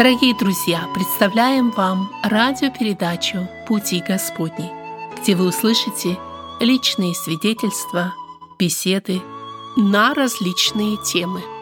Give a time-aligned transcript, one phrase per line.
[0.00, 4.70] Дорогие друзья, представляем вам радиопередачу «Пути Господни»,
[5.20, 6.16] где вы услышите
[6.58, 8.14] личные свидетельства,
[8.58, 9.20] беседы
[9.76, 11.42] на различные темы–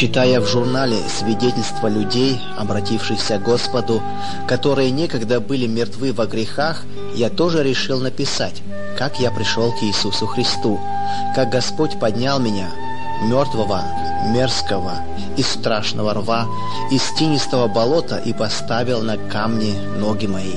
[0.00, 4.00] Читая в журнале свидетельства людей, обратившихся к Господу,
[4.48, 6.84] которые некогда были мертвы во грехах,
[7.14, 8.62] я тоже решил написать,
[9.00, 10.78] как я пришел к Иисусу Христу,
[11.34, 12.68] как Господь поднял меня,
[13.22, 13.82] мертвого,
[14.26, 14.92] мерзкого,
[15.38, 16.46] из страшного рва,
[16.90, 20.54] из тинистого болота и поставил на камни ноги мои.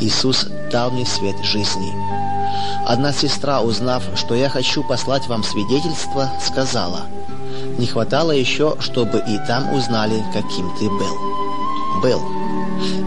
[0.00, 1.92] Иисус дал мне свет жизни.
[2.86, 7.02] Одна сестра, узнав, что я хочу послать вам свидетельство, сказала–
[7.78, 12.00] не хватало еще, чтобы и там узнали, каким ты был.
[12.02, 12.20] Был.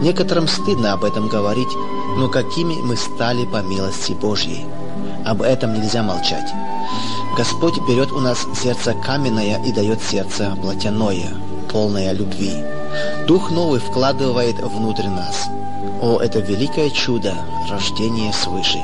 [0.01, 1.69] Некоторым стыдно об этом говорить,
[2.15, 4.65] но какими мы стали по милости Божьей.
[5.25, 6.53] Об этом нельзя молчать.
[7.37, 11.33] Господь берет у нас сердце каменное и дает сердце плотяное,
[11.71, 12.53] полное любви.
[13.27, 15.47] Дух новый вкладывает внутрь нас.
[16.01, 17.33] О, это великое чудо,
[17.69, 18.79] рождение свыше.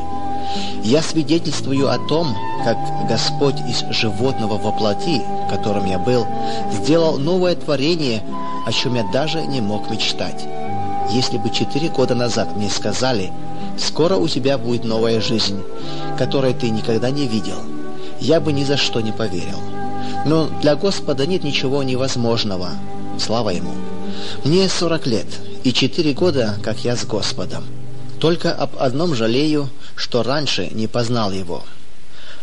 [0.83, 2.35] Я свидетельствую о том,
[2.65, 6.25] как Господь из животного воплоти, которым я был,
[6.71, 8.23] сделал новое творение,
[8.65, 10.45] о чем я даже не мог мечтать.
[11.09, 13.31] Если бы четыре года назад мне сказали,
[13.77, 15.61] скоро у тебя будет новая жизнь,
[16.17, 17.57] которой ты никогда не видел,
[18.19, 19.59] я бы ни за что не поверил.
[20.25, 22.69] Но для Господа нет ничего невозможного.
[23.19, 23.73] Слава Ему.
[24.43, 25.27] Мне 40 лет
[25.63, 27.63] и четыре года, как я с Господом.
[28.19, 31.63] Только об одном жалею, что раньше не познал его.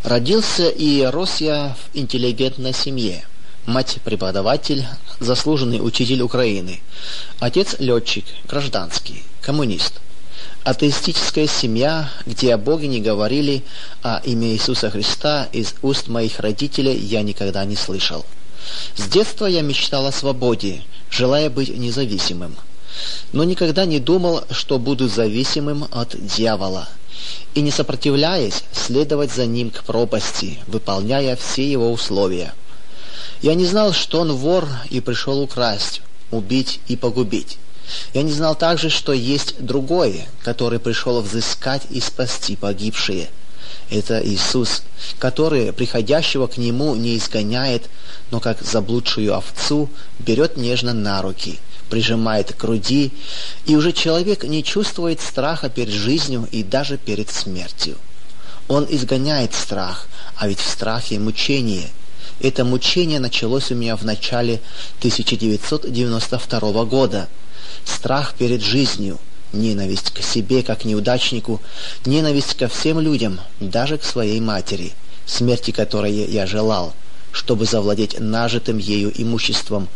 [0.03, 3.25] Родился и рос я в интеллигентной семье.
[3.69, 4.86] Мать– преподаватель,
[5.20, 6.80] заслуженный учитель Украины.
[7.39, 10.01] Отец– летчик, гражданский, коммунист.
[10.64, 13.62] Атеистическая семья, где о Боге не говорили,
[14.02, 18.24] а имя Иисуса Христа из уст моих родителей я никогда не слышал.
[18.96, 22.57] С детства я мечтал о свободе, желая быть независимым–
[23.33, 26.89] но никогда не думал, что буду зависимым от дьявола,
[27.55, 32.55] и не сопротивляясь, следовать за ним к пропасти, выполняя все его условия.
[33.41, 37.59] Я не знал, что он вор и пришел украсть, убить и погубить.
[38.13, 43.29] Я не знал также, что есть другое, который пришел взыскать и спасти погибшие.
[43.91, 44.83] Это Иисус,
[45.19, 47.89] который приходящего к Нему не изгоняет,
[48.31, 49.89] но как заблудшую овцу
[50.19, 53.13] берет нежно на руки– прижимает к груди,
[53.67, 57.97] и уже человек не чувствует страха перед жизнью и даже перед смертью.
[58.69, 60.07] Он изгоняет страх,
[60.37, 61.89] а ведь в страхе мучение.
[62.41, 64.61] Это мучение началось у меня в начале
[64.99, 67.29] 1992 года.
[67.85, 69.19] Страх перед жизнью,
[69.53, 71.61] ненависть к себе как неудачнику,
[72.07, 74.93] ненависть ко всем людям, даже к своей матери,
[75.27, 76.95] смерти которой я желал–
[77.33, 79.89] чтобы завладеть нажитым ею имуществом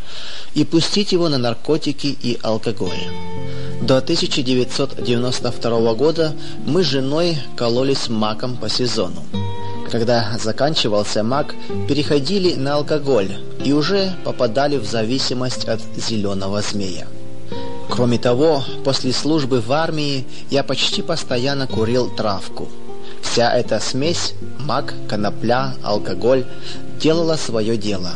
[0.55, 2.99] и пустить его на наркотики и алкоголь.
[3.81, 6.37] До 1992 года
[6.67, 9.25] мы с женой кололись маком по сезону.
[9.93, 11.55] Когда заканчивался мак,
[11.87, 17.07] переходили на алкоголь и уже попадали в зависимость от зеленого змея.
[17.91, 22.71] Кроме того, после службы в армии я почти постоянно курил травку.
[23.21, 26.47] Вся эта смесь– мак, конопля, алкоголь
[26.99, 28.13] делала свое дело.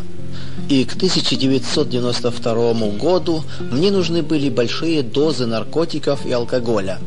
[0.71, 6.99] И к 1992 году мне нужны были большие дозы наркотиков и алкоголя.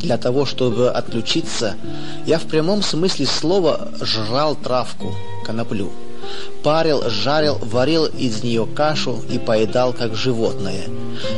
[0.00, 1.76] Для того, чтобы отключиться,
[2.26, 5.14] я в прямом смысле слова жрал травку,
[5.44, 5.90] коноплю.
[6.62, 10.84] Парил, жарил, варил из нее кашу и поедал как животное,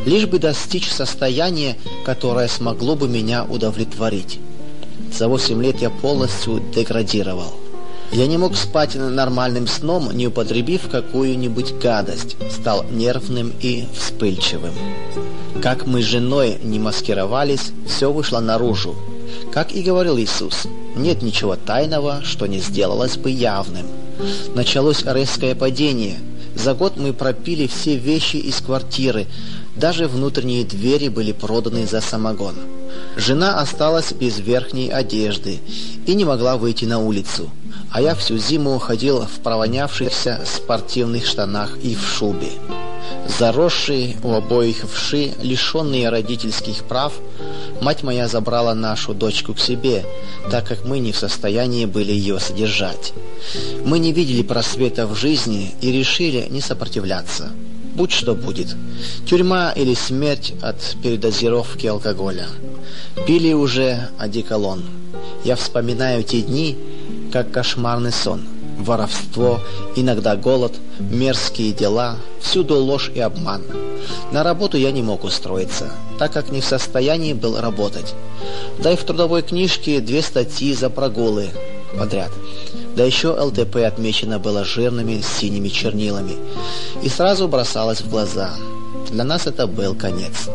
[0.04, 4.41] лишь бы достичь состояния, которое смогло бы меня удовлетворить.
[5.16, 7.59] За 8 лет я полностью деградировал.
[8.12, 12.36] Я не мог спать нормальным сном, не употребив какую-нибудь гадость.
[12.51, 14.72] Стал нервным и вспыльчивым.
[15.62, 18.97] Как мы с женой не маскировались, все вышло наружу.
[19.53, 20.66] Как и говорил Иисус,
[20.97, 23.86] нет ничего тайного, что не сделалось бы явным.
[24.57, 26.18] Началось резкое падение.
[26.57, 29.28] За год мы пропили все вещи из квартиры,
[29.77, 32.57] даже внутренние двери были проданы за самогон.
[33.16, 35.60] Жена осталась без верхней одежды
[36.07, 37.51] и не могла выйти на улицу
[37.91, 42.48] а я всю зиму ходил в провонявшихся спортивных штанах и в шубе.
[43.39, 47.13] Заросшие у обоих вши, лишенные родительских прав,
[47.81, 50.04] мать моя забрала нашу дочку к себе,
[50.51, 53.13] так как мы не в состоянии были ее содержать.
[53.84, 57.51] Мы не видели просвета в жизни и решили не сопротивляться.
[57.95, 58.77] Будь что будет.
[59.27, 62.47] Тюрьма или смерть от передозировки алкоголя.
[63.27, 64.84] Пили уже одеколон.
[65.45, 66.77] Я вспоминаю те дни,
[67.30, 68.42] как кошмарный сон.
[68.78, 69.60] Воровство,
[69.94, 73.62] иногда голод, мерзкие дела, всюду ложь и обман.
[74.32, 78.15] На работу я не мог устроиться, так как не в состоянии был работать.
[78.78, 81.50] Да и в трудовой книжке две статьи за прогулы
[81.97, 82.30] подряд.
[82.97, 86.36] Да еще ЛТП отмечено было жирными синими чернилами.
[87.03, 88.50] И сразу бросалось в глаза.
[89.10, 90.48] Для нас это был конец.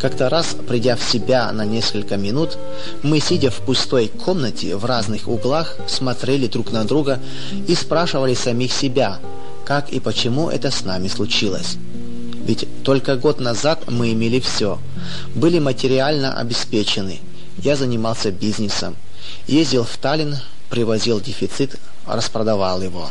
[0.00, 2.56] Как-то раз, придя в себя на несколько минут,
[3.02, 7.20] мы, сидя в пустой комнате в разных углах, смотрели друг на друга
[7.68, 9.18] и спрашивали самих себя,
[9.66, 11.76] как и почему это с нами случилось.
[12.46, 14.78] Ведь только год назад мы имели все,
[15.34, 17.20] были материально обеспечены.
[17.58, 18.96] Я занимался бизнесом,
[19.46, 20.38] ездил в Таллин,
[20.70, 23.10] привозил дефицит, распродавал его.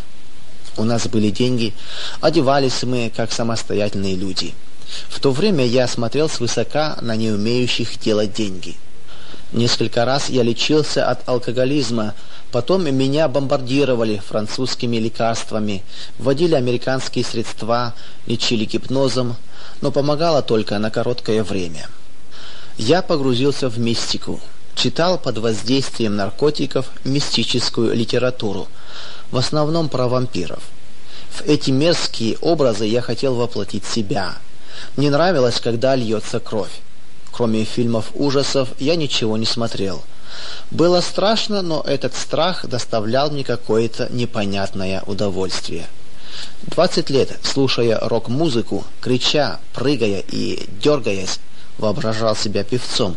[0.76, 1.74] У нас были деньги,
[2.20, 4.56] одевались мы как самостоятельные люди–
[5.10, 8.78] в то время я смотрел свысока на неумеющих делать деньги.
[9.52, 12.14] Несколько раз я лечился от алкоголизма,
[12.52, 15.84] потом меня бомбардировали французскими лекарствами,
[16.20, 17.96] вводили американские средства,
[18.28, 19.36] лечили гипнозом,
[19.82, 21.88] но помогало только на короткое время.
[22.78, 24.40] Я погрузился в мистику,
[24.76, 28.68] читал под воздействием наркотиков мистическую литературу,
[29.32, 30.62] в основном про вампиров.
[31.32, 34.38] В эти мерзкие образы я хотел воплотить себя–
[34.96, 36.82] мне нравилось, когда льется кровь.
[37.32, 40.04] Кроме фильмов ужасов, я ничего не смотрел.
[40.72, 45.88] Было страшно, но этот страх доставлял мне какое-то непонятное удовольствие.
[46.64, 51.40] Двадцать лет, слушая рок-музыку, крича, прыгая и дергаясь,
[51.78, 53.16] воображал себя певцом,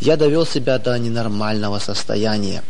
[0.00, 2.62] я довел себя до ненормального состояния.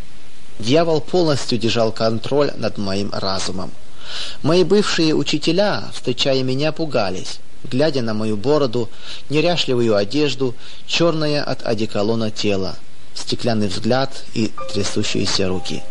[0.58, 3.72] Дьявол полностью держал контроль над моим разумом.
[4.42, 8.88] Мои бывшие учителя, встречая меня, пугались глядя на мою бороду,
[9.30, 10.54] неряшливую одежду,
[10.86, 12.76] черное от одеколона тело,
[13.14, 15.82] стеклянный взгляд и трясущиеся руки.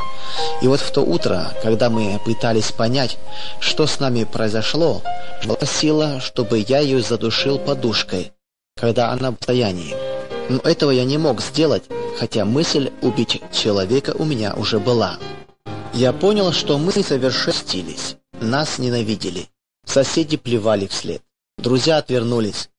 [0.61, 3.17] И вот в то утро, когда мы пытались понять,
[3.59, 5.01] что с нами произошло,
[5.43, 8.31] просила, чтобы я ее задушил подушкой,
[8.79, 9.95] когда она в состоянии.
[10.49, 11.83] Но этого я не мог сделать,
[12.17, 15.17] хотя мысль убить человека у меня уже была.
[15.93, 19.47] Я понял, что мы совершенстились, нас ненавидели.
[19.85, 21.21] Соседи плевали вслед.
[21.63, 22.69] Друзья отвернулись.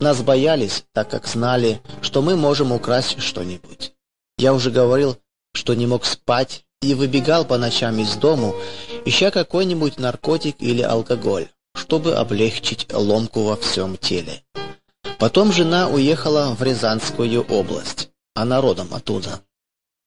[0.00, 3.92] Нас боялись, так как знали, что мы можем украсть что-нибудь.
[4.36, 5.16] Я уже говорил,
[5.54, 8.56] что не мог спать и выбегал по ночам из дому,
[9.04, 14.42] ища какой-нибудь наркотик или алкоголь, чтобы облегчить ломку во всем теле.
[15.20, 19.38] Потом жена уехала в Рязанскую область, а народом оттуда.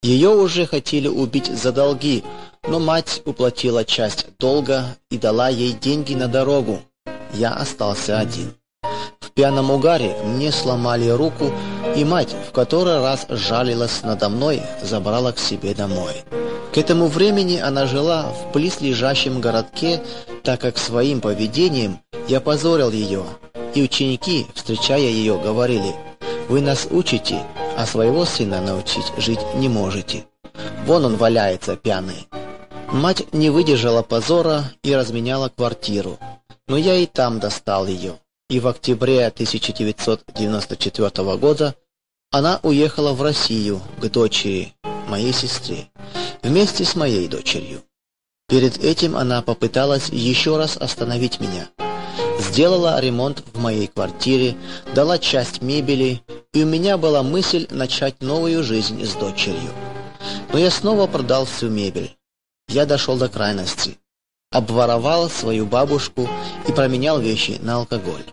[0.04, 2.22] Ее уже хотели убить за долги,
[2.68, 6.82] но мать уплатила часть долга и дала ей деньги на дорогу,
[7.36, 8.54] я остался один.
[9.20, 11.52] В пьяном угаре мне сломали руку,
[11.96, 16.24] и мать в который раз жалилась надо мной, забрала к себе домой.
[16.74, 20.02] К этому времени она жила в близлежащем городке,
[20.44, 23.24] так как своим поведением я позорил ее,
[23.74, 25.96] и ученики, встречая ее, говорили,
[26.48, 27.42] «Вы нас учите,
[27.78, 30.26] а своего сына научить жить не можете.
[30.86, 32.28] Вон он валяется пьяный».
[32.92, 36.18] Мать не выдержала позора и разменяла квартиру.
[36.67, 38.19] Но я и там достал ее.
[38.50, 41.75] И в октябре 1994 года
[42.31, 44.74] она уехала в Россию к дочери,
[45.07, 45.89] моей сестре,
[46.41, 47.84] вместе с моей дочерью.
[48.48, 51.69] Перед этим она попыталась еще раз остановить меня.
[52.39, 54.55] Сделала ремонт в моей квартире,
[54.93, 56.22] дала часть мебели,
[56.53, 59.72] и у меня была мысль начать новую жизнь с дочерью.
[60.51, 62.15] Но я снова продал всю мебель.
[62.67, 63.98] Я дошел до крайности
[64.55, 66.29] обворовал свою бабушку
[66.65, 68.24] и променял вещи на алкоголь.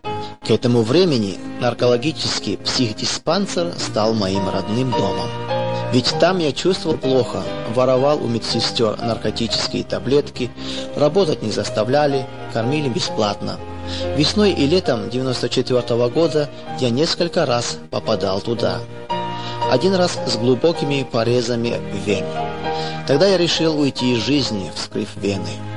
[0.46, 5.28] К этому времени наркологический психдиспансер стал моим родным домом.
[5.92, 7.42] Ведь там я чувствовал плохо,
[7.74, 10.50] воровал у медсестер наркотические таблетки,
[10.96, 13.58] работать не заставляли, кормили бесплатно.
[14.16, 16.48] Весной и летом 94 -го года
[16.78, 18.78] я несколько раз попадал туда.
[19.70, 21.74] Один раз с глубокими порезами
[22.06, 22.24] вен.
[23.06, 25.71] Тогда я решил уйти из жизни, вскрыв вены.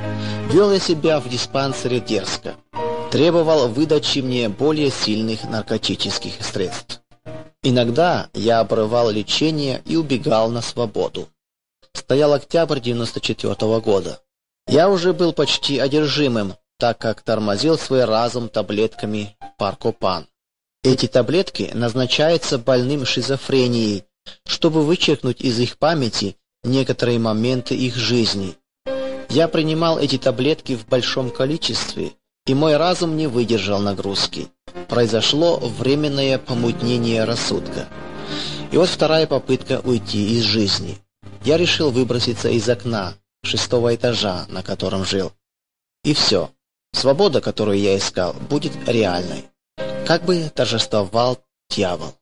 [0.50, 2.56] Вел я себя в диспансере дерзко.
[3.12, 7.02] Требовал выдачи мне более сильных наркотических средств.
[7.64, 11.28] Иногда я обрывал лечение и убегал на свободу.
[11.94, 14.22] Стоял октябрь 94 -го года.
[14.68, 20.28] Я уже был почти одержимым, так как тормозил свой разум таблетками паркопан.
[20.84, 24.04] Эти таблетки назначаются больным шизофренией,
[24.46, 28.56] чтобы вычеркнуть из их памяти некоторые моменты их жизни–
[29.30, 32.14] я принимал эти таблетки в большом количестве,
[32.46, 34.48] и мой разум не выдержал нагрузки.
[34.88, 37.88] Произошло временное помутнение рассудка.
[38.72, 40.98] И вот вторая попытка уйти из жизни.
[41.44, 43.14] я решил выброситься из окна
[43.44, 45.32] шестого этажа, на котором жил.
[46.04, 46.50] И все.
[46.94, 49.46] Свобода, которую я искал, будет реальной.
[50.06, 51.40] Как бы торжествовал
[51.70, 52.16] дьявол.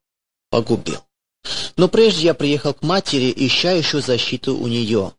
[0.49, 0.99] Погубил.
[1.75, 5.13] Но прежде я приехал к матери, ища еще защиту у нее,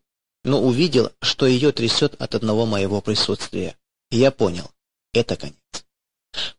[0.45, 3.75] но увидел, что ее трясет от одного моего присутствия.
[4.11, 4.69] И я понял,
[5.11, 5.57] это конец.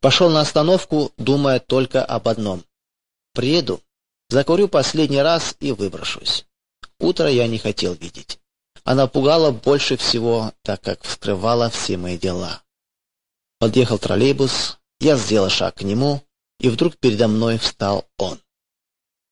[0.00, 2.64] Пошел на остановку, думая только об одном.
[3.32, 3.80] Приеду,
[4.28, 6.46] закурю последний раз и выброшусь.
[6.98, 8.40] Утро я не хотел видеть.
[8.82, 12.62] Она пугала больше всего, так как вскрывала все мои дела.
[13.58, 16.22] Подъехал троллейбус, я сделал шаг к нему,
[16.58, 18.40] и вдруг передо мной встал он.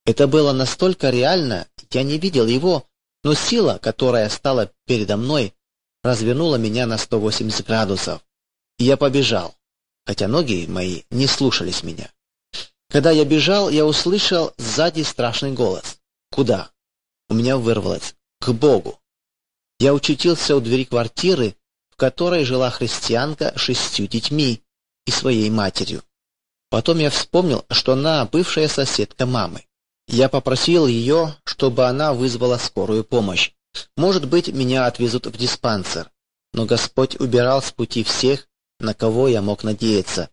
[0.06, 2.86] Это было настолько реально, я не видел его,
[3.24, 5.54] но сила, которая стала передо мной,
[6.02, 8.22] развернула меня на 180 градусов,
[8.78, 9.56] и я побежал,
[10.04, 12.12] хотя ноги мои не слушались меня.
[12.90, 15.98] Когда я бежал, я услышал сзади страшный голос.
[16.30, 16.70] «Куда?»
[17.28, 18.14] У меня вырвалось.
[18.40, 19.00] «К Богу!»
[19.80, 21.56] Я учутился у двери квартиры,
[21.90, 24.62] в которой жила христианка с шестью детьми
[25.06, 26.02] и своей матерью.
[26.68, 29.64] Потом я вспомнил, что она бывшая соседка мамы.
[30.08, 33.52] Я попросил ее, чтобы она вызвала скорую помощь.
[33.96, 36.10] Может быть, меня отвезут в диспансер.
[36.52, 38.46] Но Господь убирал с пути всех,
[38.78, 40.30] на кого я мог надеяться,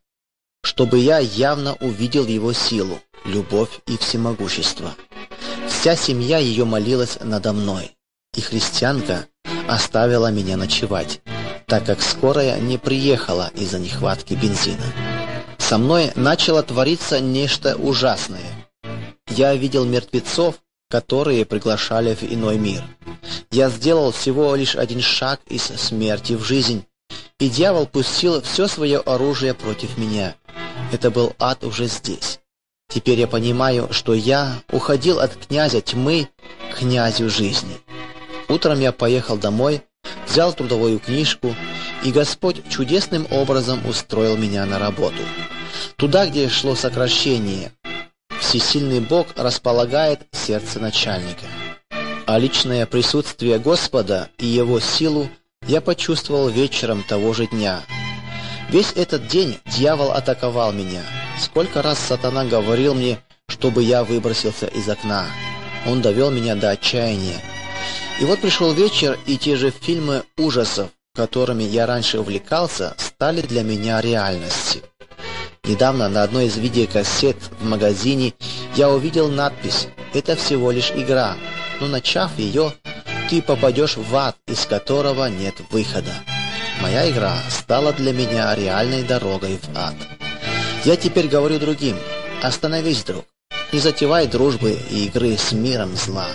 [0.64, 4.96] чтобы я явно увидел его силу, любовь и всемогущество.
[5.68, 7.98] Вся семья ее молилась надо мной,
[8.36, 9.26] и христианка
[9.68, 11.22] оставила меня ночевать,
[11.66, 14.86] так как скорая не приехала из-за нехватки бензина.
[15.58, 18.61] Со мной начало твориться нечто ужасное.
[19.36, 20.56] Я видел мертвецов,
[20.90, 22.84] которые приглашали в иной мир.
[23.50, 26.84] Я сделал всего лишь один шаг из смерти в жизнь,
[27.40, 30.36] и дьявол пустил все свое оружие против меня.
[30.92, 32.40] Это был ад уже здесь.
[32.90, 36.28] Теперь я понимаю, что я уходил от князя тьмы
[36.74, 37.78] к князю жизни.
[38.50, 39.82] Утром я поехал домой,
[40.28, 41.56] взял трудовую книжку,
[42.04, 45.24] и Господь чудесным образом устроил меня на работу.
[45.96, 47.72] Туда, где шло сокращение,
[48.42, 51.46] всесильный Бог располагает сердце начальника.
[52.26, 55.30] А личное присутствие Господа и Его силу
[55.68, 57.82] я почувствовал вечером того же дня.
[58.70, 61.04] Весь этот день дьявол атаковал меня.
[61.40, 65.28] Сколько раз сатана говорил мне, чтобы я выбросился из окна.
[65.86, 67.42] Он довел меня до отчаяния.
[68.20, 73.64] И вот пришел вечер, и те же фильмы ужасов, которыми я раньше увлекался, стали для
[73.64, 74.84] меня реальностью.
[75.64, 78.34] Недавно на одной из видеокассет в магазине
[78.76, 81.36] я увидел надпись «Это всего лишь игра,
[81.80, 82.74] но начав ее,
[83.30, 86.14] ты попадешь в ад, из которого нет выхода».
[86.82, 89.94] Моя игра стала для меня реальной дорогой в ад.
[90.84, 91.96] Я теперь говорю другим
[92.42, 93.26] «Остановись, друг,
[93.72, 96.28] не затевай дружбы и игры с миром зла».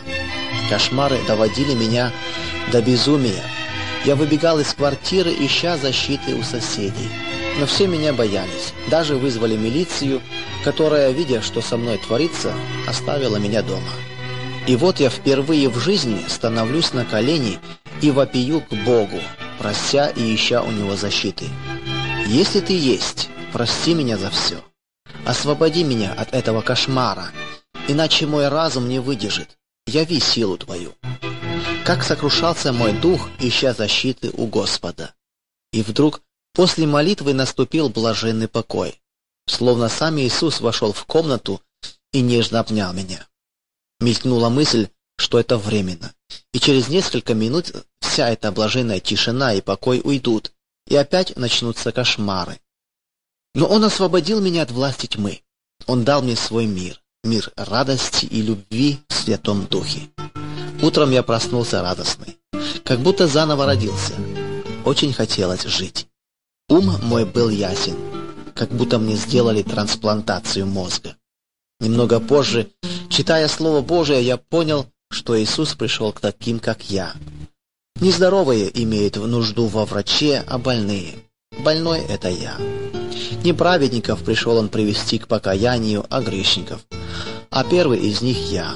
[0.70, 2.12] Кошмары доводили меня
[2.70, 3.42] до безумия.
[4.06, 7.10] Я выбегал из квартиры, ища защиты у соседей.
[7.58, 8.72] Но все меня боялись.
[8.88, 10.22] Даже вызвали милицию,
[10.62, 12.54] которая, видя, что со мной творится,
[12.86, 13.90] оставила меня дома.
[14.68, 17.58] И вот я впервые в жизни становлюсь на колени
[18.00, 19.20] и вопию к Богу,
[19.58, 21.46] прося и ища у Него защиты.
[22.26, 24.62] Если Ты есть, прости меня за все.
[25.24, 27.30] Освободи меня от этого кошмара,
[27.88, 29.56] иначе мой разум не выдержит.
[29.88, 30.94] Яви силу Твою.
[31.86, 35.14] Как сокрушался мой дух, ища защиты у Господа.
[35.72, 36.20] И вдруг
[36.56, 38.98] После молитвы наступил блаженный покой,
[39.46, 41.60] словно сам Иисус вошел в комнату
[42.12, 43.28] и нежно обнял меня.
[44.00, 44.88] Мелькнула мысль,
[45.18, 46.14] что это временно,
[46.54, 50.52] и через несколько минут вся эта блаженная тишина и покой уйдут,
[50.86, 52.58] и опять начнутся кошмары.
[53.54, 55.42] Но Он освободил меня от власти тьмы.
[55.86, 60.08] Он дал мне свой мир, мир радости и любви в Святом Духе.
[60.82, 62.38] Утром я проснулся радостный,
[62.84, 64.12] как будто заново родился.
[64.84, 66.06] Очень хотелось жить.
[66.68, 67.96] Ум мой был ясен,
[68.54, 71.16] как будто мне сделали трансплантацию мозга.
[71.80, 72.68] Немного позже,
[73.08, 77.14] читая Слово Божие, я понял, что Иисус пришел к таким, как я.
[78.00, 81.14] Нездоровые имеют нужду во враче, а больные.
[81.58, 82.56] Больной— это я.
[83.42, 86.86] Не праведников пришел он привести к покаянию, а грешников.
[87.50, 88.74] А первый из них я.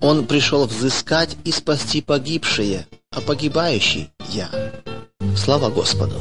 [0.00, 4.48] Он пришел взыскать и спасти погибшие, а погибающий— я.
[5.36, 6.14] Слава Господу!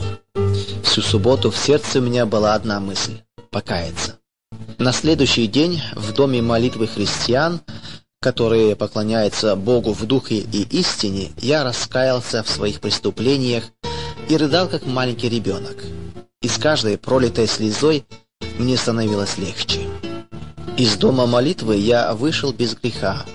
[0.84, 3.22] Всю субботу в сердце у меня была одна мысль–
[3.52, 4.18] покаяться.
[4.80, 7.62] На следующий день в доме молитвы христиан,
[8.20, 13.64] которые поклоняются Богу в духе и истине, я раскаялся в своих преступлениях
[14.28, 15.78] и рыдал, как маленький ребенок.
[16.42, 18.06] И с каждой пролитой слезой
[18.58, 19.88] мне становилось легче.
[20.78, 23.26] Из дома молитвы я вышел без греха,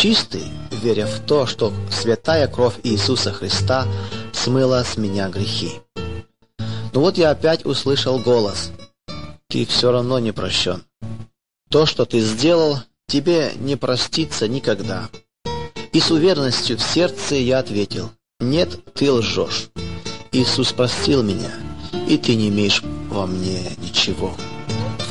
[0.00, 3.86] чистый, веря в то, что святая кровь Иисуса Христа
[4.32, 5.72] смыла с меня грехи.
[6.94, 8.72] Но вот я опять услышал голос.
[9.50, 10.84] Ты все равно не прощен.
[11.68, 12.78] То, что ты сделал,
[13.08, 15.10] тебе не простится никогда.
[15.92, 19.68] И с уверенностью в сердце я ответил, нет, ты лжешь.
[20.32, 21.52] Иисус простил меня,
[22.08, 24.34] и ты не имеешь во мне ничего.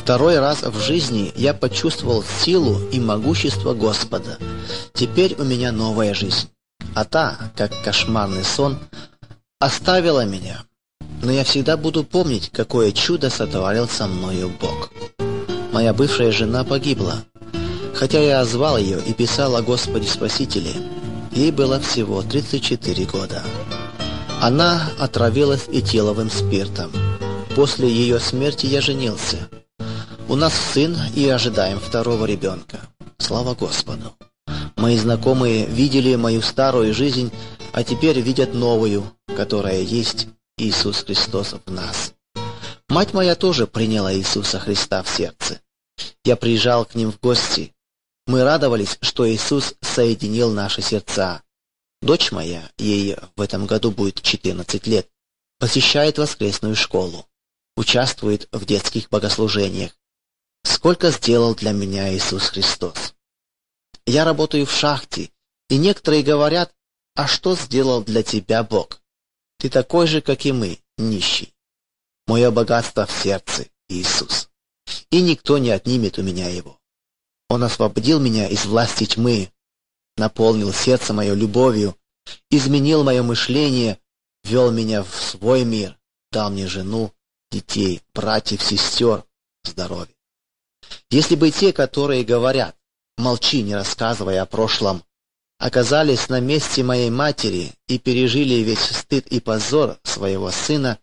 [0.00, 4.38] Второй раз в жизни я почувствовал силу и могущество Господа.
[4.94, 6.48] Теперь у меня новая жизнь.
[6.94, 8.78] А та, как кошмарный сон,
[9.60, 10.64] оставила меня.
[11.22, 14.90] Но я всегда буду помнить, какое чудо сотворил со мною Бог.
[15.70, 17.22] Моя бывшая жена погибла.
[17.94, 20.72] Хотя я звал ее и писал о Господе Спасителе,
[21.30, 23.42] ей было всего 34 года.
[24.40, 26.90] Она отравилась этиловым спиртом.
[27.54, 29.50] После ее смерти я женился.
[30.30, 32.78] У нас сын и ожидаем второго ребенка.
[33.18, 34.16] Слава Господу!
[34.76, 37.32] Мои знакомые видели мою старую жизнь,
[37.72, 42.14] а теперь видят новую, которая есть Иисус Христос в нас.
[42.88, 45.62] Мать моя тоже приняла Иисуса Христа в сердце.
[46.24, 47.74] Я приезжал к ним в гости.
[48.28, 51.42] Мы радовались, что Иисус соединил наши сердца.
[52.02, 55.08] Дочь моя, ей в этом году будет 14 лет,
[55.58, 57.26] посещает воскресную школу,
[57.76, 59.90] участвует в детских богослужениях.
[60.62, 63.14] Сколько сделал для меня Иисус Христос.
[64.06, 65.30] Я работаю в шахте,
[65.68, 66.74] и некоторые говорят,
[67.14, 69.02] а что сделал для тебя Бог?
[69.58, 71.54] Ты такой же, как и мы, нищий.
[72.26, 74.48] Мое богатство в сердце, Иисус.
[75.10, 76.78] И никто не отнимет у меня его.
[77.48, 79.52] Он освободил меня из власти тьмы,
[80.16, 81.96] наполнил сердце мое любовью,
[82.50, 83.98] изменил мое мышление,
[84.44, 85.98] вел меня в свой мир,
[86.30, 87.12] дал мне жену,
[87.50, 89.24] детей, братьев, сестер,
[89.64, 90.14] здоровье.
[91.10, 92.76] Если бы те, которые говорят,
[93.16, 95.02] молчи, не рассказывая о прошлом,
[95.58, 100.98] оказались на месте моей матери и пережили весь стыд и позор своего сына,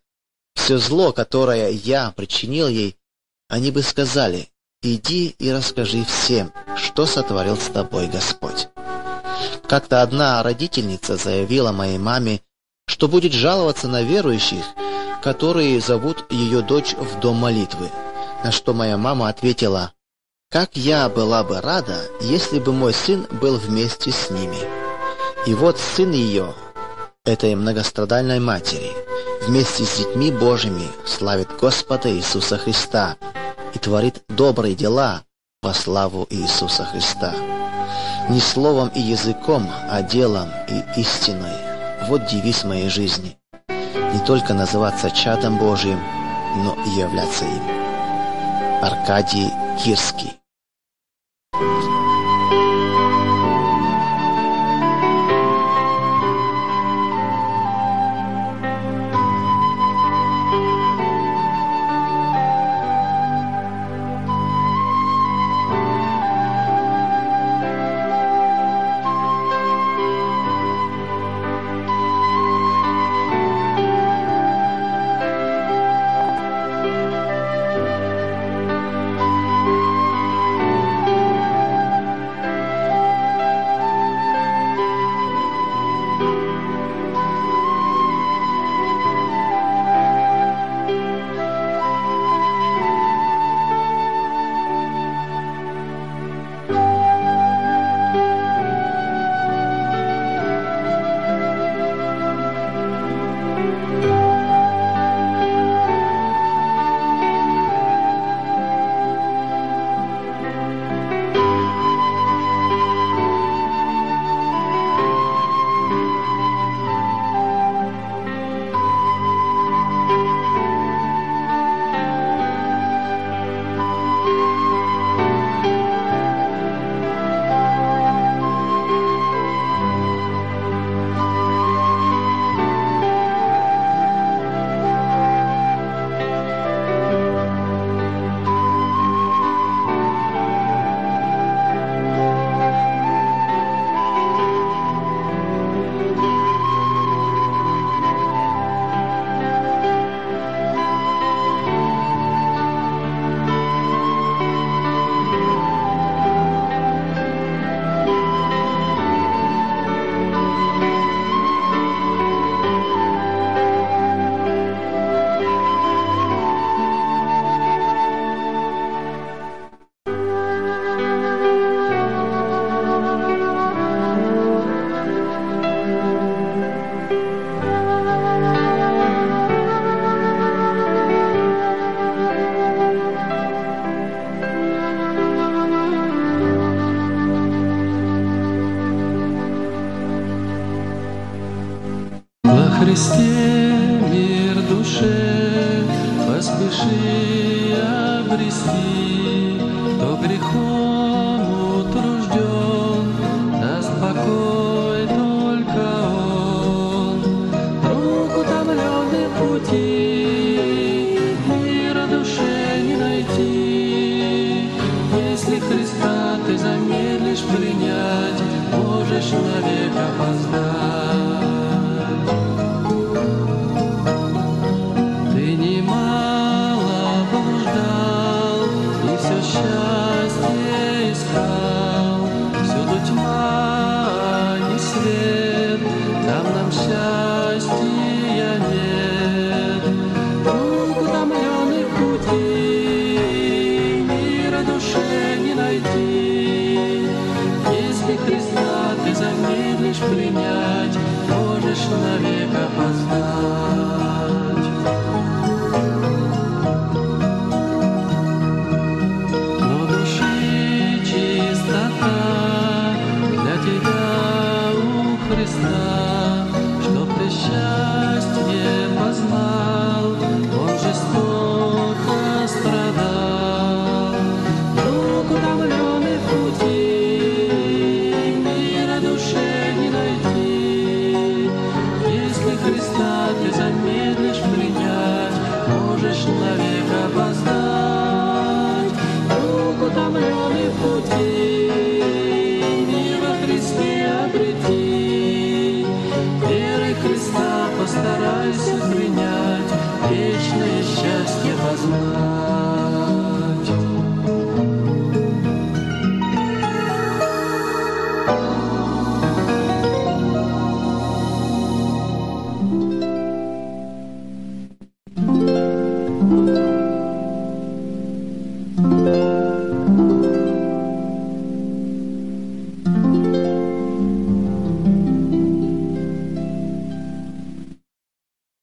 [0.56, 2.97] все зло, которое я причинил ей,
[3.47, 4.50] они бы сказали,
[4.82, 8.67] иди и расскажи всем, что сотворил с тобой Господь.
[9.67, 12.41] Как-то одна родительница заявила моей маме,
[12.88, 14.63] что будет жаловаться на верующих,
[15.21, 17.89] которые зовут ее дочь в дом молитвы,
[18.43, 19.93] на что моя мама ответила,
[20.50, 24.58] как я была бы рада, если бы мой сын был вместе с ними.
[25.45, 26.54] И вот сын ее,
[27.26, 28.91] этой многострадальной матери,
[29.45, 33.17] вместе с детьми Божьими славит Господа Иисуса Христа
[33.73, 35.23] и творит добрые дела
[35.62, 37.34] во славу Иисуса Христа.
[38.30, 41.56] Не словом и языком, а делом и истиной.
[42.08, 43.38] Вот девиз моей жизни.
[43.67, 46.00] Не только называться чадом Божьим,
[46.58, 47.76] но и являться им.
[48.81, 49.51] Аркадий
[49.83, 50.39] Кирский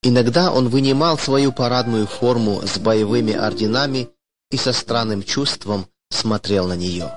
[0.07, 4.11] Иногда он вынимал свою парадную форму с боевыми орденами
[4.51, 7.11] и со странным чувством смотрел на нее.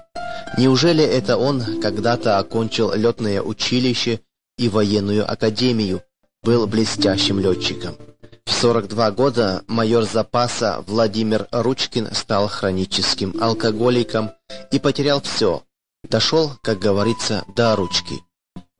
[0.57, 4.21] Неужели это он когда-то окончил летное училище
[4.57, 6.01] и военную академию,
[6.43, 7.97] был блестящим летчиком?
[8.45, 14.31] В 42 года майор запаса Владимир Ручкин стал хроническим алкоголиком
[14.71, 15.63] и потерял все.
[16.09, 18.21] Дошел, как говорится, до ручки.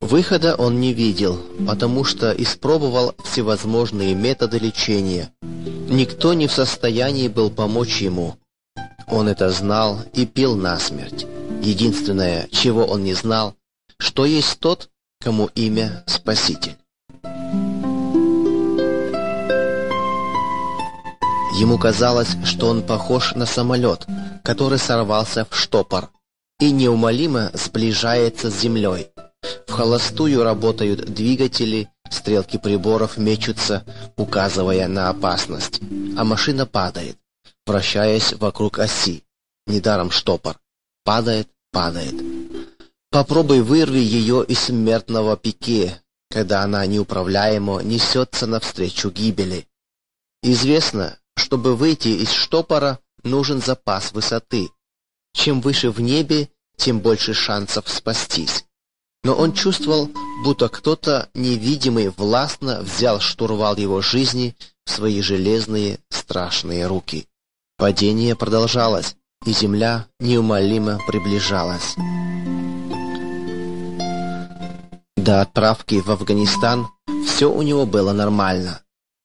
[0.01, 5.31] Выхода он не видел, потому что испробовал всевозможные методы лечения.
[5.41, 8.35] Никто не в состоянии был помочь ему.
[9.07, 11.25] Он это знал и пил насмерть.
[11.63, 13.55] Единственное, чего он не знал,
[13.97, 16.77] что есть тот, кому имя Спаситель.
[21.59, 24.05] Ему казалось, что он похож на самолет,
[24.43, 26.11] который сорвался в штопор
[26.59, 29.07] и неумолимо сближается с землей.
[29.41, 35.79] В холостую работают двигатели, стрелки приборов мечутся, указывая на опасность,
[36.17, 37.17] а машина падает,
[37.65, 39.23] вращаясь вокруг оси.
[39.67, 40.59] Недаром штопор.
[41.03, 42.15] Падает, падает.
[43.11, 49.67] Попробуй вырви ее из смертного пике, когда она неуправляемо несется навстречу гибели.
[50.43, 54.69] Известно, чтобы выйти из штопора, нужен запас высоты.
[55.33, 58.66] Чем выше в небе, тем больше шансов спастись.
[59.27, 60.09] Но он чувствовал,
[60.41, 67.27] будто кто-то невидимый властно взял штурвал его жизни в свои железные страшные руки.
[67.77, 71.95] Падение продолжалось, и земля неумолимо приближалась.
[75.17, 76.87] До отправки в Афганистан
[77.25, 78.79] все у него было нормально.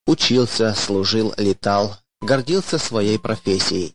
[0.09, 3.95] Учился, служил, летал, гордился своей профессией.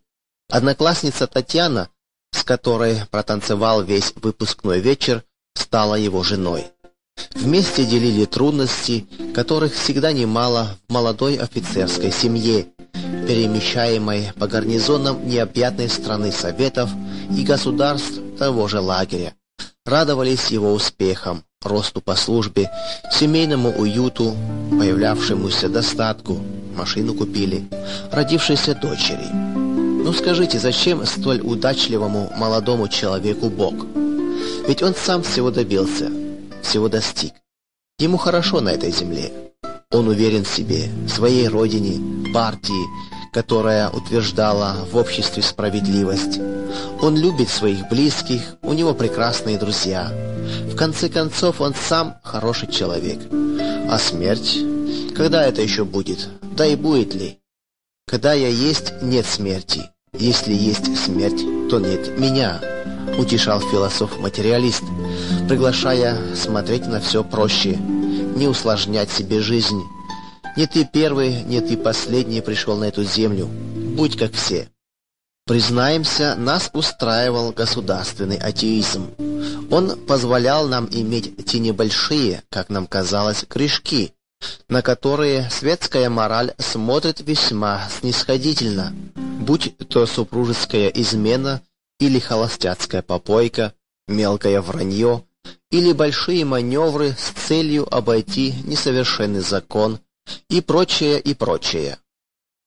[0.49, 1.89] Одноклассница Татьяна,
[2.31, 5.25] с которой протанцевал весь выпускной вечер,
[5.57, 6.65] стала его женой.
[7.33, 12.67] Вместе делили трудности, которых всегда немало в молодой офицерской семье,
[13.27, 16.89] перемещаемой по гарнизонам необъятной страны Советов
[17.35, 19.33] и государств того же лагеря.
[19.85, 22.69] Радовались его успехам, росту по службе,
[23.11, 24.35] семейному уюту,
[24.71, 26.39] появлявшемуся достатку,
[26.75, 27.67] машину купили,
[28.11, 29.27] родившейся дочери.
[29.31, 33.73] Ну скажите, зачем столь удачливому молодому человеку Бог?
[34.67, 36.11] Ведь он сам всего добился,
[36.61, 37.33] всего достиг.
[37.99, 39.31] Ему хорошо на этой земле.
[39.91, 42.83] Он уверен в себе, в своей родине, партии,
[43.31, 46.39] которая утверждала в обществе справедливость.
[47.01, 50.11] Он любит своих близких, у него прекрасные друзья.
[50.69, 53.19] В конце концов, он сам хороший человек.
[53.89, 54.59] А смерть?
[55.15, 56.27] Когда это еще будет?
[56.41, 57.39] Да и будет ли?
[58.05, 59.89] Когда я есть, нет смерти.
[60.13, 62.61] Если есть смерть, то нет меня,
[63.17, 64.83] утешал философ-материалист,
[65.49, 69.83] приглашая смотреть на все проще, не усложнять себе жизнь.
[70.55, 73.47] Не ты первый, не ты последний пришел на эту землю.
[73.47, 74.69] Будь как все.
[75.45, 79.11] Признаемся, нас устраивал государственный атеизм.
[79.69, 84.13] Он позволял нам иметь те небольшие, как нам казалось, крышки,
[84.69, 88.93] на которые светская мораль смотрит весьма снисходительно,
[89.47, 91.61] будь то супружеская измена
[91.99, 93.73] или холостяцкая попойка,
[94.07, 95.23] мелкое вранье
[95.71, 99.99] или большие маневры с целью обойти несовершенный закон
[100.49, 101.97] и прочее, и прочее.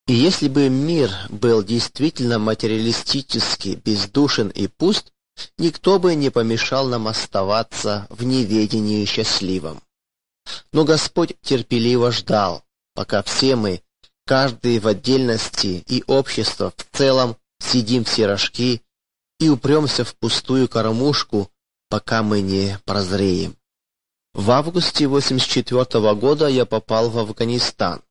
[0.07, 5.13] И если бы мир был действительно материалистически бездушен и пуст,
[5.59, 9.83] никто бы не помешал нам оставаться в неведении счастливым.
[10.73, 12.65] Но Господь терпеливо ждал,
[12.95, 13.83] пока все мы,
[14.31, 18.81] каждый в отдельности и общество в целом, сидим в сирожки
[19.41, 21.51] и упремся в пустую кормушку,
[21.89, 23.57] пока мы не прозреем.
[24.33, 28.03] В августе 84 -го года я попал в Афганистан.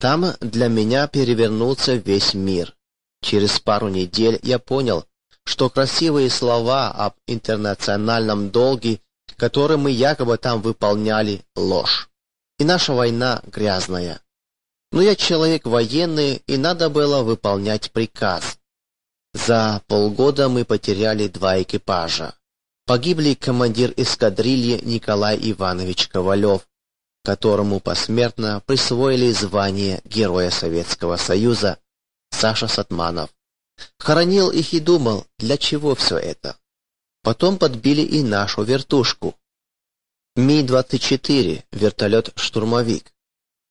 [0.00, 2.74] Там для меня перевернулся весь мир.
[3.22, 5.04] Через пару недель я понял,
[5.44, 9.00] что красивые слова об интернациональном долге
[9.36, 12.08] который мы якобы там выполняли, ложь.
[12.58, 14.20] И наша война грязная.
[14.96, 18.58] Но я человек военный, и надо было выполнять приказ.
[19.34, 22.32] За полгода мы потеряли два экипажа.
[22.86, 26.66] Погибли командир эскадрильи Николай Иванович Ковалев,
[27.22, 31.78] которому посмертно присвоили звание Героя Советского Союза
[32.30, 33.28] Саша Сатманов.
[33.98, 36.56] Хоронил их и думал, для чего все это.
[37.22, 39.34] Потом подбили и нашу вертушку.
[40.36, 43.12] Ми-24, вертолет-штурмовик.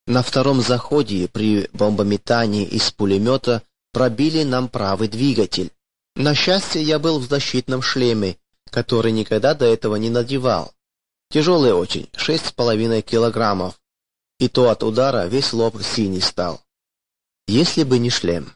[0.08, 5.72] На втором заходе при бомбометании из пулемета пробили нам правый двигатель.
[6.16, 8.38] На счастье, я был в защитном шлеме,
[8.70, 10.74] который никогда до этого не надевал.
[11.30, 13.80] Тяжелый очень, шесть с половиной килограммов.
[14.40, 16.62] И то от удара весь лоб синий стал.
[17.48, 18.52] Если бы не шлем.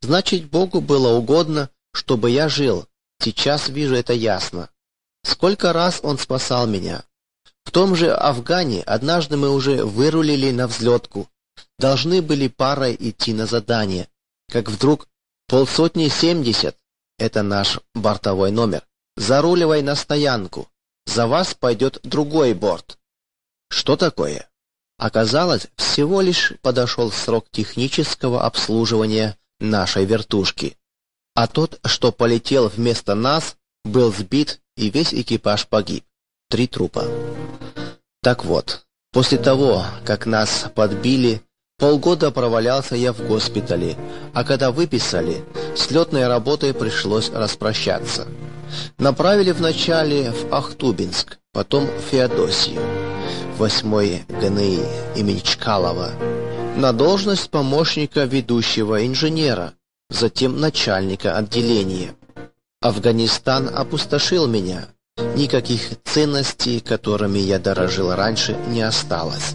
[0.00, 2.86] Значит, Богу было угодно, чтобы я жил,
[3.20, 4.70] Сейчас вижу это ясно.
[5.24, 7.04] Сколько раз он спасал меня.
[7.66, 11.28] В том же Афгане однажды мы уже вырулили на взлетку.
[11.78, 14.08] Должны были парой идти на задание.
[14.50, 15.08] Как вдруг
[15.46, 16.76] полсотни семьдесят,
[17.18, 20.68] это наш бортовой номер, заруливай на стоянку.
[21.04, 22.98] За вас пойдет другой борт.
[23.68, 24.48] Что такое?
[24.96, 30.78] Оказалось, всего лишь подошел срок технического обслуживания нашей вертушки
[31.36, 36.02] а тот, что полетел вместо нас, был сбит, и весь экипаж погиб.
[36.48, 37.04] Три трупа.
[38.22, 41.42] Так вот, после того, как нас подбили,
[41.76, 43.96] полгода провалялся я в госпитале,
[44.32, 48.28] а когда выписали, с летной работой пришлось распрощаться.
[48.98, 52.80] Направили вначале в Ахтубинск, потом в Феодосию,
[53.58, 54.80] 8 ГНИ
[55.16, 56.12] имени Чкалова,
[56.76, 59.74] на должность помощника ведущего инженера,
[60.10, 62.14] затем начальника отделения.
[62.80, 64.88] Афганистан опустошил меня.
[65.34, 69.54] Никаких ценностей, которыми я дорожил раньше, не осталось.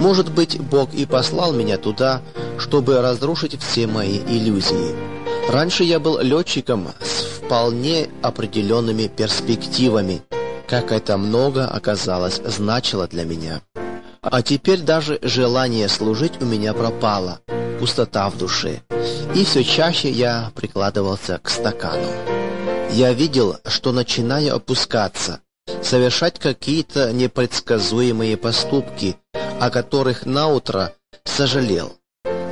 [0.00, 2.22] Может быть, Бог и послал меня туда,
[2.58, 4.94] чтобы разрушить все мои иллюзии.
[5.50, 10.22] Раньше я был летчиком с вполне определенными перспективами.
[10.66, 13.62] Как это много, оказалось, значило для меня.
[14.20, 17.40] А теперь даже желание служить у меня пропало,
[17.78, 18.82] пустота в душе
[19.34, 22.37] и все чаще я прикладывался к стакану.
[22.90, 25.40] Я видел, что начинаю опускаться,
[25.82, 29.16] совершать какие-то непредсказуемые поступки,
[29.60, 31.92] о которых наутро сожалел.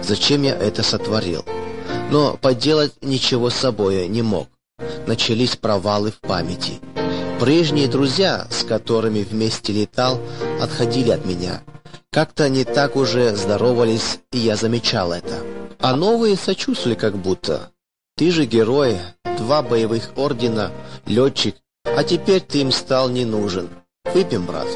[0.03, 1.44] Зачем я это сотворил?
[2.11, 4.49] Но поделать ничего с собой не мог.
[5.07, 6.81] Начались провалы в памяти.
[7.40, 10.20] Прежние друзья, с которыми вместе летал,
[10.61, 11.62] отходили от меня.
[12.12, 15.35] Как-то не так уже здоровались, и я замечал это.
[15.81, 17.70] А новые сочувствовали как будто.
[18.17, 18.99] Ты же герой,
[19.37, 20.73] два боевых ордена,
[21.05, 23.69] летчик, а теперь ты им стал не нужен.
[24.15, 24.67] Выпьем, брат.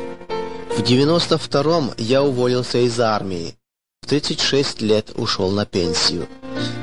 [0.76, 3.55] В 92-м я уволился из армии.
[4.03, 6.29] В 36 лет ушел на пенсию,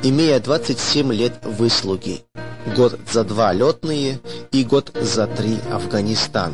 [0.01, 2.23] имея 27 лет выслуги.
[2.75, 4.19] Год за два летные
[4.51, 6.53] и год за три Афганистан,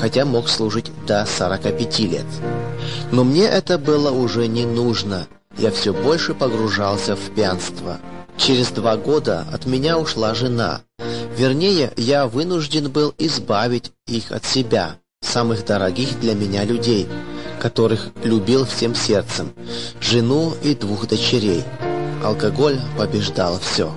[0.00, 2.26] хотя мог служить до 45 лет.
[3.12, 7.98] Но мне это было уже не нужно– я все больше погружался в пьянство.
[8.36, 10.82] Через два года от меня ушла жена.
[11.36, 17.08] Вернее, я вынужден был избавить их от себя, самых дорогих для меня людей,
[17.60, 19.52] которых любил всем сердцем,
[20.00, 21.64] жену и двух дочерей.
[22.22, 23.92] Алкоголь побеждал все.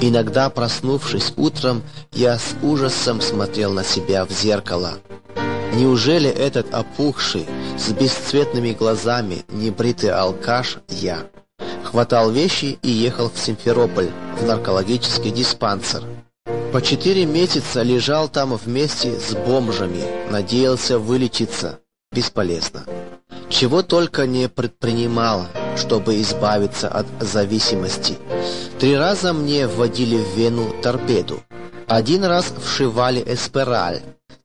[0.00, 4.94] Иногда, проснувшись утром, я с ужасом смотрел на себя в зеркало.
[5.74, 7.46] Неужели этот опухший,
[7.76, 11.26] с бесцветными глазами, небритый алкаш я?
[11.90, 16.04] Хватал вещи и ехал в Симферополь, в наркологический диспансер.
[16.70, 21.78] По четыре месяца лежал там вместе с бомжами, надеялся вылечиться.
[22.12, 22.84] Бесполезно.
[23.48, 25.46] Чего только не предпринимал,
[25.78, 28.18] чтобы избавиться от зависимости.
[28.78, 31.42] Три раза мне вводили в вену торпеду.
[31.86, 34.02] Один раз вшивали эспераль.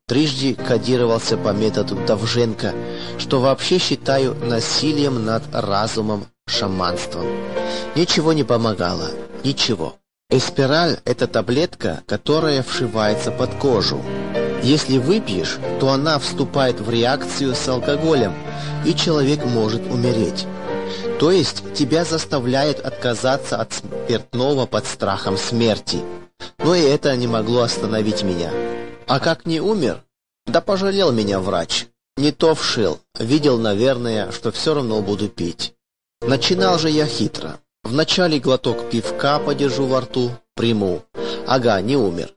[0.07, 2.73] Трижды кодировался по методу Довженко,
[3.17, 6.27] что вообще считаю насилием над разумом
[6.63, 7.25] шаманством.
[7.95, 9.09] Ничего не помогало.
[9.43, 9.95] Ничего.
[10.29, 14.01] Эспираль– это таблетка, которая вшивается под кожу.
[14.63, 18.33] Если выпьешь, то она вступает в реакцию с алкоголем,
[18.85, 20.47] и человек может умереть.
[21.19, 25.99] То есть тебя заставляют отказаться от спиртного под страхом смерти.
[26.59, 28.51] Но и это не могло остановить меня.
[29.07, 30.03] А как не умер?
[30.45, 31.87] Да пожалел меня врач.
[32.15, 32.99] Не то вшил.
[33.19, 35.73] Видел, наверное, что все равно буду пить.
[36.27, 37.59] Начинал же я хитро.
[37.83, 41.01] Вначале глоток пивка подержу во рту, приму.
[41.45, 42.33] Ага, не умер.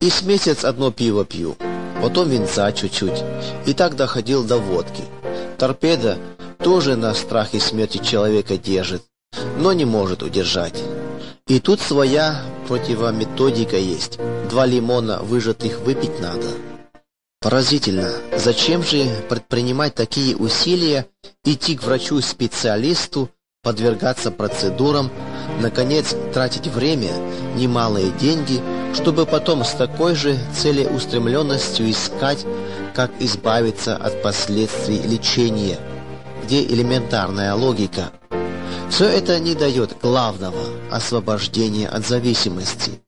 [0.00, 1.56] И с месяц одно пиво пью.
[2.02, 3.24] Потом винца чуть-чуть.
[3.64, 5.04] И так доходил до водки.
[5.56, 6.18] Торпеда
[6.58, 9.02] тоже на страхе смерти человека держит,
[9.58, 10.82] но не может удержать.
[11.46, 14.18] И тут своя противометодика есть.
[14.50, 16.46] Два лимона выжатых выпить надо.
[17.44, 21.06] Поразительно, зачем же предпринимать такие усилия,
[21.44, 23.28] идти к врачу-специалисту,
[23.62, 25.10] подвергаться процедурам,
[25.60, 27.12] наконец тратить время,
[27.54, 28.62] немалые деньги,
[28.94, 32.46] чтобы потом с такой же целеустремленностью искать,
[32.94, 35.78] как избавиться от последствий лечения,
[36.44, 38.10] где элементарная логика.
[38.88, 43.02] Все это не дает главного– освобождения от зависимости.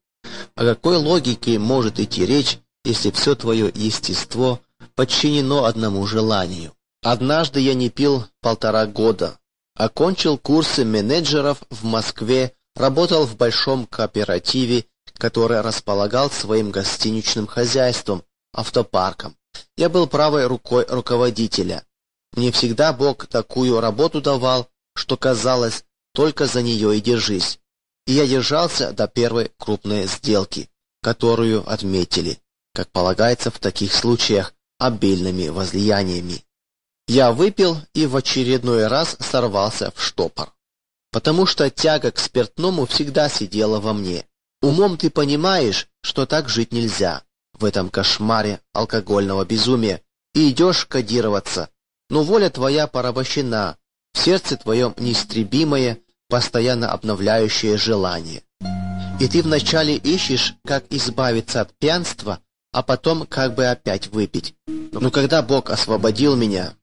[0.55, 4.61] О какой логике может идти речь, если все твое естество
[4.95, 6.73] подчинено одному желанию?
[7.03, 9.39] Однажды я не пил полтора года,
[9.77, 14.87] Окончил курсы менеджеров в Москве, работал в большом кооперативе,
[15.19, 19.37] который располагал своим гостиничным хозяйством, автопарком.
[19.77, 21.85] Я был правой рукой руководителя.
[22.33, 27.59] Мне всегда Бог такую работу давал, что казалось, только за нее и держись.
[28.07, 30.71] И я держался до первой крупной сделки,
[31.03, 32.39] которую отметили,
[32.77, 36.45] как полагается в таких случаях, обильными возлияниями.
[37.09, 40.53] Я выпил и в очередной раз сорвался в штопор.
[41.11, 44.27] Потому что тяга к спиртному всегда сидела во мне.
[44.61, 47.23] Умом ты понимаешь, что так жить нельзя,
[47.55, 50.03] в этом кошмаре алкогольного безумия,
[50.35, 51.71] и идешь кодироваться.
[52.11, 53.79] Но воля твоя порабощена,
[54.13, 58.43] в сердце твоем неистребимое, постоянно обновляющее желание.
[59.19, 62.43] И ты вначале ищешь, как избавиться от пьянства,
[62.77, 64.55] а потом как бы опять выпить.
[64.67, 66.75] Но когда Бог освободил меня,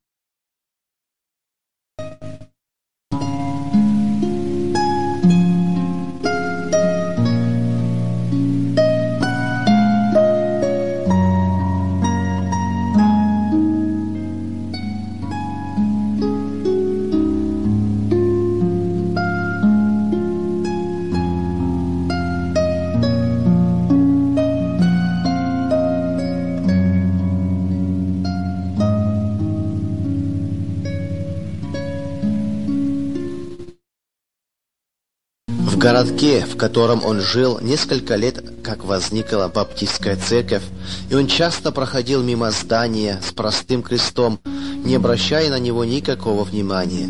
[35.83, 40.63] городке, в котором он жил, несколько лет как возникла баптистская церковь,
[41.09, 47.09] и он часто проходил мимо здания с простым крестом, не обращая на него никакого внимания.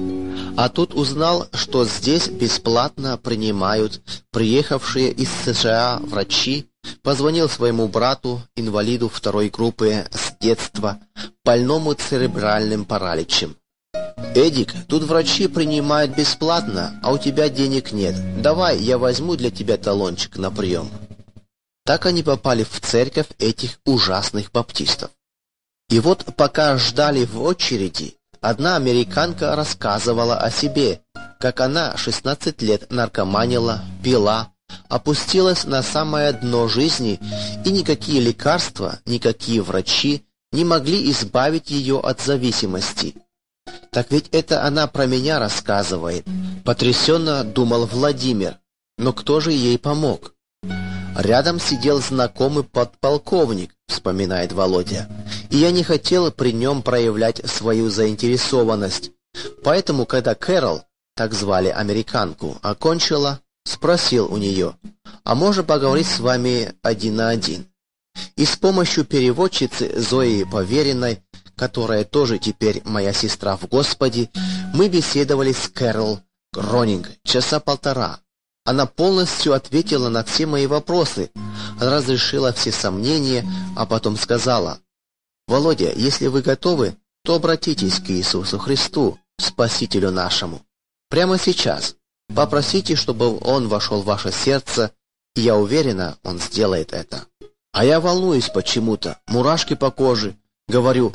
[0.57, 4.01] А тут узнал, что здесь бесплатно принимают
[4.31, 6.65] приехавшие из США врачи,
[7.03, 10.97] позвонил своему брату, инвалиду второй группы с детства,
[11.45, 13.55] больному церебральным параличем.
[14.35, 18.41] «Эдик, тут врачи принимают бесплатно, а у тебя денег нет.
[18.41, 20.89] Давай, я возьму для тебя талончик на прием».
[21.85, 25.11] Так они попали в церковь этих ужасных баптистов.
[25.89, 31.01] И вот пока ждали в очереди, одна американка рассказывала о себе,
[31.39, 34.53] как она 16 лет наркоманила, пила,
[34.89, 37.19] опустилась на самое дно жизни,
[37.65, 43.15] и никакие лекарства, никакие врачи не могли избавить ее от зависимости.
[43.91, 46.25] Так ведь это она про меня рассказывает.
[46.65, 48.57] Потрясенно думал Владимир.
[48.97, 50.33] Но кто же ей помог?
[51.15, 55.07] Рядом сидел знакомый подполковник, вспоминает Володя.
[55.51, 59.11] И я не хотел при нем проявлять свою заинтересованность.
[59.63, 60.83] Поэтому, когда Кэрол,
[61.15, 64.75] так звали американку, окончила, спросил у нее,
[65.23, 67.67] «А можно поговорить с вами один на один?»
[68.35, 71.23] И с помощью переводчицы Зои Поверенной,
[71.55, 74.29] которая тоже теперь моя сестра в Господе,
[74.73, 76.19] мы беседовали с Кэрол
[76.51, 78.19] Гронинг часа полтора.
[78.65, 81.31] Она полностью ответила на все мои вопросы,
[81.79, 83.45] разрешила все сомнения,
[83.75, 84.79] а потом сказала,
[85.47, 90.61] «Володя, если вы готовы, то обратитесь к Иисусу Христу, Спасителю нашему.
[91.09, 91.95] Прямо сейчас.
[92.33, 94.91] Попросите, чтобы Он вошел в ваше сердце,
[95.35, 97.25] и я уверена, Он сделает это».
[97.73, 100.35] А я волнуюсь почему-то, мурашки по коже.
[100.67, 101.11] Говорю,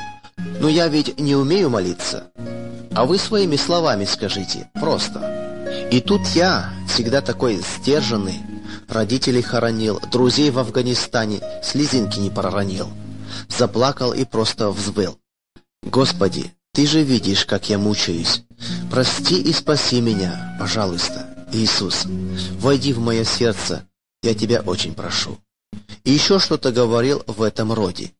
[0.60, 2.32] ну я ведь не умею молиться.
[2.92, 5.88] А вы своими словами скажите, просто.
[5.92, 8.40] И тут я, всегда такой сдержанный,
[8.88, 12.88] родителей хоронил, друзей в Афганистане, слезинки не проронил.
[13.48, 15.16] Заплакал и просто взвыл.
[15.84, 18.42] Господи, ты же видишь, как я мучаюсь.
[18.90, 21.24] Прости и спаси меня, пожалуйста.
[21.52, 22.04] Иисус,
[22.58, 23.84] войди в мое сердце,
[24.24, 25.38] я тебя очень прошу.
[26.04, 28.12] И еще что-то говорил в этом роде.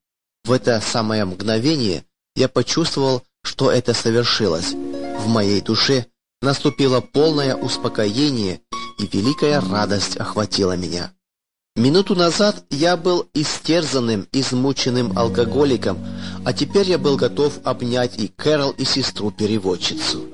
[0.44, 2.04] В это самое мгновение
[2.36, 4.72] я почувствовал, что это совершилось.
[4.72, 6.06] В моей душе
[6.40, 8.60] наступило полное успокоение,
[8.98, 11.12] и великая радость охватила меня.
[11.76, 15.98] Минуту назад я был истерзанным, измученным алкоголиком,
[16.44, 20.28] а теперь я был готов обнять и Кэрол, и сестру-переводчицу.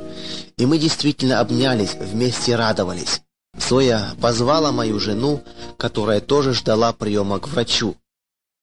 [0.56, 3.23] И мы действительно обнялись, вместе радовались.
[3.56, 5.42] Зоя позвала мою жену,
[5.76, 7.96] которая тоже ждала приема к врачу.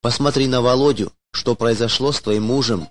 [0.02, 2.88] «Посмотри на Володю, что произошло с твоим мужем».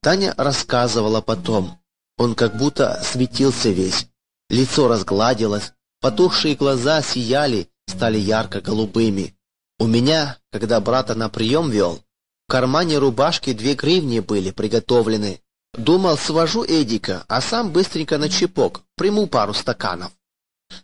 [0.00, 1.78] Таня рассказывала потом.
[2.16, 4.06] Он как будто светился весь.
[4.48, 9.34] Лицо разгладилось, потухшие глаза сияли, стали ярко-голубыми.
[9.78, 12.00] У меня, когда брата на прием вел,
[12.46, 15.40] в кармане рубашки две гривни были приготовлены.
[15.76, 20.12] Думал, свожу Эдика, а сам быстренько на чепок, приму пару стаканов.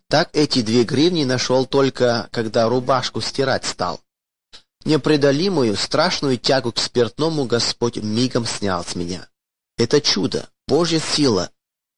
[0.09, 3.99] Так эти две гривни нашел только, когда рубашку стирать стал.
[4.85, 9.27] Непреодолимую, страшную тягу к спиртному Господь мигом снял с меня.
[9.79, 11.51] Это чудо, Божья сила.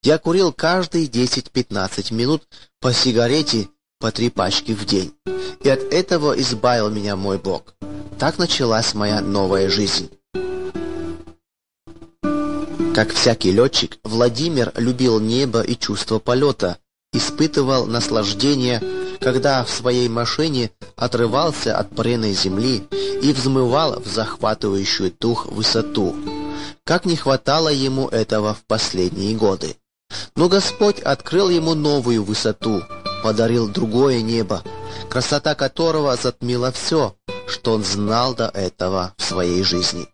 [0.05, 2.47] Я курил каждые 10-15 минут
[2.79, 3.69] по сигарете
[3.99, 5.13] по три пачки в день.
[5.63, 7.75] И от этого избавил меня мой Бог.
[8.19, 10.11] Так началась моя новая жизнь.
[12.95, 16.79] Как всякий летчик, Владимир любил небо и чувство полета–
[17.15, 18.83] испытывал наслаждение,
[19.21, 22.87] когда в своей машине отрывался от паренной земли
[23.23, 26.15] и взмывал в захватывающую дух высоту.
[26.85, 29.77] Как не хватало ему этого в последние годы.
[30.37, 32.83] Но Господь открыл ему новую высоту,
[33.23, 34.63] подарил другое небо,
[35.09, 40.07] красота которого затмила все, что он знал до этого в своей жизни.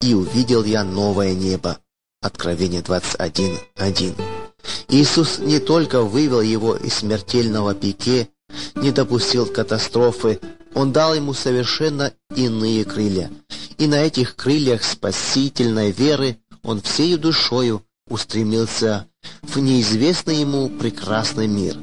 [0.00, 1.78] И увидел я новое небо.
[2.22, 4.45] Откровение 21.1.
[4.88, 8.28] Иисус не только вывел его из смертельного пике,
[8.74, 10.40] не допустил катастрофы,
[10.74, 13.30] Он дал ему совершенно иные крылья.
[13.78, 19.06] И на этих крыльях спасительной веры он всею душою устремился
[19.42, 21.76] в неизвестный ему прекрасный мир.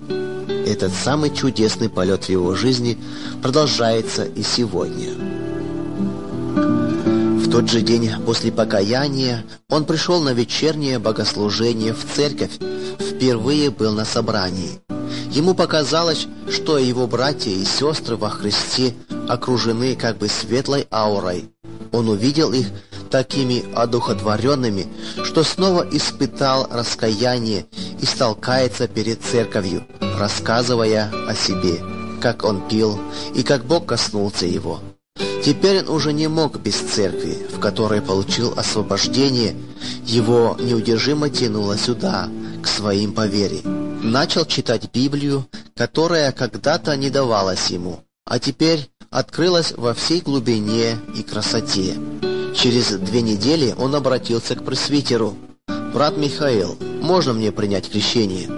[0.65, 2.97] Этот самый чудесный полет в его жизни
[3.41, 5.42] продолжается и сегодня.
[7.53, 12.49] Тот же день после покаяния он пришел на вечернее богослужение в церковь,
[12.99, 14.81] впервые был на собрании.
[15.29, 18.95] Ему показалось, что его братья и сестры во Христе
[19.29, 21.51] окружены как бы светлой аурой.
[21.91, 22.69] Он увидел их
[23.11, 24.87] такими одухотворенными,
[25.23, 27.67] что снова испытал раскаяние
[28.01, 28.33] и стал
[28.87, 29.85] перед церковью,
[30.17, 31.83] рассказывая о себе,
[32.19, 32.99] как он пил
[33.35, 34.79] и как Бог коснулся его.
[35.43, 39.55] Теперь он уже не мог без церкви, в которой получил освобождение,
[40.05, 42.29] его неудержимо тянуло сюда–
[42.63, 43.61] к своим по вере.
[43.63, 51.21] Начал читать Библию, которая когда-то не давалась ему, а теперь открылась во всей глубине и
[51.21, 51.95] красоте.
[52.55, 55.35] Через две недели он обратился к пресвитеру.
[55.93, 58.49] «Брат Михаил, можно мне принять крещение?»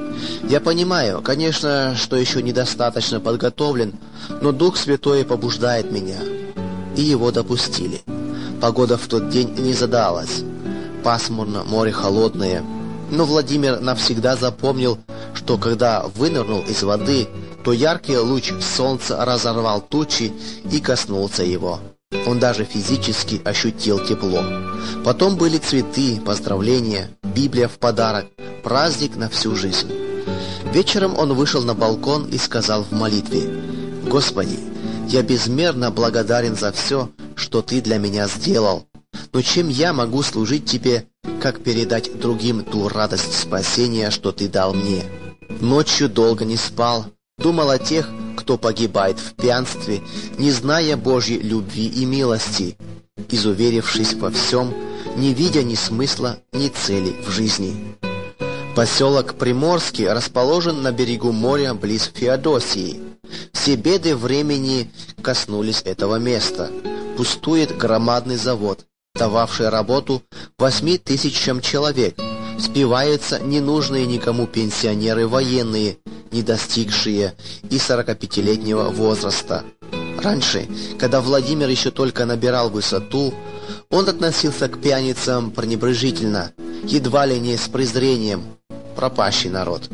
[0.48, 3.96] «Я понимаю, конечно, что еще недостаточно подготовлен,
[4.42, 6.45] но Дух Святой побуждает меня».
[6.98, 8.02] И его допустили.
[8.62, 10.43] Погода в тот день не задалась.
[11.04, 12.64] Пасмурно, море холодное–
[13.12, 14.98] но Владимир навсегда запомнил,
[15.34, 17.28] что когда вынырнул из воды,
[17.64, 20.34] то яркий луч солнца разорвал тучи
[20.72, 21.80] и коснулся его.
[22.26, 24.43] Он даже физически ощутил тепло.
[25.04, 28.26] Потом были цветы, поздравления, Библия в подарок,
[28.64, 29.91] праздник на всю жизнь.
[30.72, 33.64] Вечером он вышел на балкон и сказал в молитве,
[34.08, 34.60] «Господи,
[35.08, 38.88] Я безмерно благодарен за все, что ты для меня сделал.
[39.34, 41.06] Но чем я могу служить тебе,
[41.41, 45.03] как передать другим ту радость спасения, что ты дал мне?
[45.62, 47.06] Ночью долго не спал,
[47.38, 50.01] думал о тех, кто погибает в пьянстве,
[50.38, 52.78] не зная Божьей любви и милости,
[53.30, 54.74] изуверившись во всем,
[55.16, 57.95] не видя ни смысла, ни цели в жизни.
[58.76, 62.99] Поселок Приморский расположен на берегу моря близ Феодосии.
[63.54, 66.70] Все беды времени коснулись этого места.
[67.18, 70.22] Пустует громадный завод, дававший работу
[70.58, 72.16] восьми тысячам человек.
[72.60, 75.98] Спиваются ненужные никому пенсионеры военные,
[76.32, 77.34] не достигшие
[77.70, 79.64] и 45-летнего возраста.
[80.22, 80.68] Раньше,
[81.00, 83.34] когда Владимир еще только набирал высоту,
[83.90, 86.52] он относился к пьяницам пренебрежительно,
[86.84, 88.44] едва ли не с презрением.
[88.96, 89.89] Пропащий народ.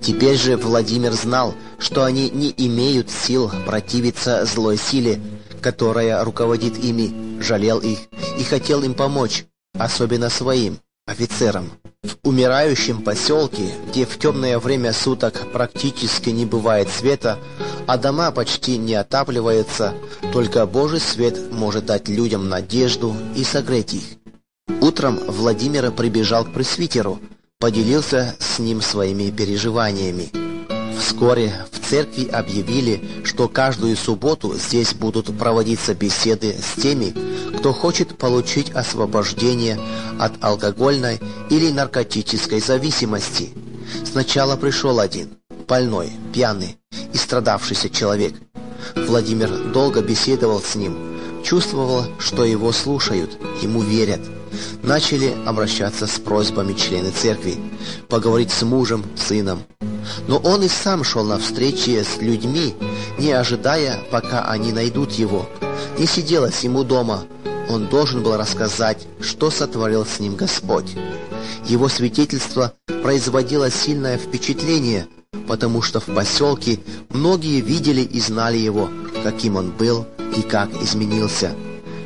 [0.00, 5.20] Теперь же Владимир знал, что они не имеют сил противиться злой силе,
[5.60, 7.98] которая руководит ими, жалел их
[8.38, 9.44] и хотел им помочь,
[9.78, 11.70] особенно своим, офицерам.
[12.02, 17.38] В умирающем поселке, где в темное время суток практически не бывает света,
[17.86, 19.94] а дома почти не отапливаются,
[20.32, 24.04] только Божий свет может дать людям надежду и согреть их.
[24.80, 27.18] Утром Владимир прибежал к пресвитеру,
[27.58, 30.30] поделился с ним своими переживаниями.
[30.96, 37.12] Вскоре в церкви объявили, что каждую субботу здесь будут проводиться беседы с теми,
[37.58, 39.80] кто хочет получить освобождение
[40.20, 43.50] от алкогольной или наркотической зависимости.
[44.04, 45.30] Сначала пришел один,
[45.66, 46.78] больной, пьяный
[47.12, 48.34] и страдавшийся человек.
[48.94, 54.20] Владимир долго беседовал с ним, чувствовал, что его слушают, ему верят.
[54.82, 57.56] Начали обращаться с просьбами члены церкви,
[58.08, 59.62] поговорить с мужем, сыном.
[60.26, 62.74] Но он и сам шел на встречи с людьми,
[63.18, 65.48] не ожидая, пока они найдут его.
[65.98, 67.24] Не сиделось ему дома,
[67.68, 70.96] он должен был рассказать, что сотворил с ним Господь.
[71.66, 75.06] Его свидетельство производило сильное впечатление,
[75.46, 76.80] потому что в поселке
[77.10, 78.88] многие видели и знали его,
[79.22, 80.06] каким он был
[80.36, 81.52] и как изменился.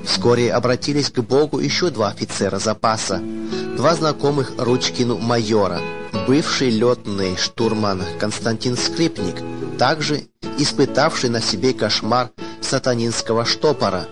[0.04, 3.20] Вскоре обратились к Богу еще два офицера запаса,
[3.76, 5.80] два знакомых Ручкину майора,
[6.26, 9.36] бывший летный штурман Константин Скрипник,
[9.78, 10.26] также
[10.58, 12.30] испытавший на себе кошмар
[12.60, 14.08] сатанинского штопора,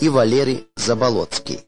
[0.00, 1.60] и Валерий Заболоцкий.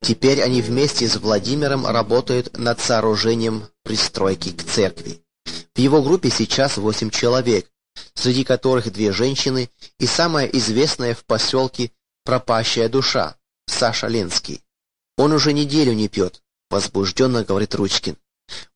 [0.00, 5.20] Теперь они вместе с Владимиром работают над сооружением пристройки к церкви.
[5.74, 7.66] В его группе сейчас восемь человек,
[8.14, 11.90] среди которых две женщины и самая известная в поселке
[12.28, 14.62] пропащая душа, Саша Ленский.
[15.16, 18.18] Он уже неделю не пьет, возбужденно говорит Ручкин.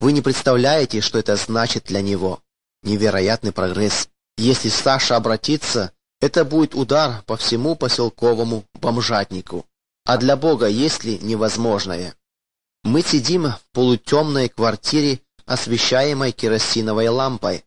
[0.00, 2.40] Вы не представляете, что это значит для него.
[2.82, 4.08] Невероятный прогресс.
[4.38, 9.66] Если Саша обратится, это будет удар по всему поселковому бомжатнику.
[10.06, 12.14] А для Бога есть ли невозможное?
[12.84, 17.66] Мы сидим в полутемной квартире, освещаемой керосиновой лампой.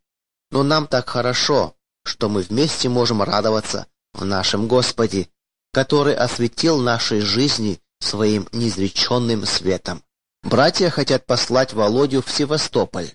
[0.50, 5.30] Но нам так хорошо, что мы вместе можем радоваться в нашем Господе,
[5.76, 10.02] который осветил нашей жизни своим неизреченным светом.
[10.42, 13.12] Братья хотят послать Володю в Севастополь,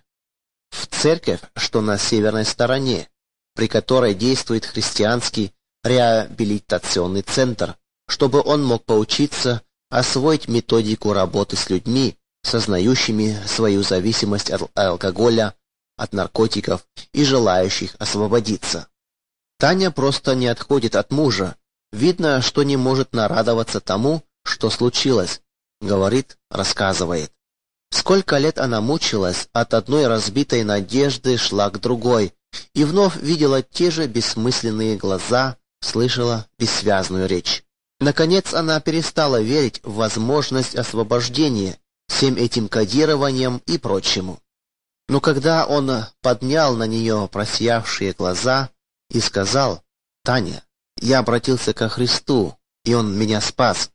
[0.68, 3.08] в церковь, что на северной стороне,
[3.54, 5.54] при которой действует христианский
[5.84, 14.70] реабилитационный центр, чтобы он мог поучиться освоить методику работы с людьми, сознающими свою зависимость от
[14.74, 15.54] алкоголя,
[15.96, 18.88] от наркотиков и желающих освободиться.
[19.58, 21.56] Таня просто не отходит от мужа.
[21.92, 25.42] Видно, что не может нарадоваться тому, что случилось.
[25.80, 27.32] Говорит, рассказывает.
[27.90, 32.32] Сколько лет она мучилась, от одной разбитой надежды шла к другой,
[32.74, 37.64] и вновь видела те же бессмысленные глаза, слышала бессвязную речь.
[37.98, 41.78] Наконец она перестала верить в возможность освобождения
[42.08, 44.40] всем этим кодированием и прочему.
[45.08, 45.90] Но когда он
[46.22, 48.70] поднял на нее просиявшие глаза
[49.10, 49.82] и сказал,
[50.24, 50.62] «Таня,
[51.00, 53.90] я обратился ко Христу, и Он меня спас»,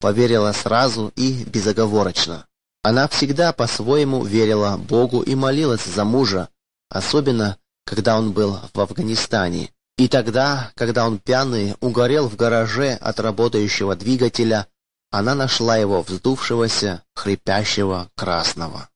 [0.00, 2.46] поверила сразу и безоговорочно.
[2.82, 6.48] Она всегда по-своему верила Богу и молилась за мужа,
[6.88, 9.70] особенно когда он был в Афганистане.
[9.98, 14.66] И тогда, когда он пьяный угорел в гараже от работающего двигателя,
[15.10, 18.88] она нашла его вздувшегося, хрипящего, красного.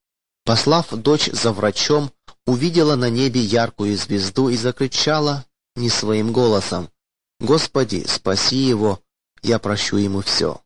[0.45, 2.11] Послав дочь за врачом,
[2.47, 5.45] увидела на небе яркую звезду и закричала
[5.77, 6.89] не своим голосом
[7.41, 9.01] «Господи, спаси его,
[9.43, 10.61] я прощу ему все».